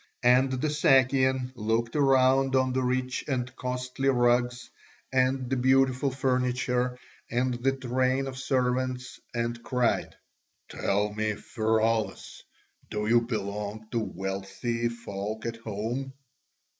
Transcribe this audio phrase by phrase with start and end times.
[0.23, 4.67] And the Sakian looked round on the rich and costly rugs,
[5.13, 6.97] and the beautiful furniture,
[7.29, 10.15] and the train of servants, and cried:
[10.69, 12.41] "Tell me, Pheraulas,
[12.89, 16.13] do you belong to wealthy folk at home?"